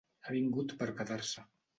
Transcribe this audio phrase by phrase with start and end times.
[0.27, 1.45] Ha vingut per quedar-se.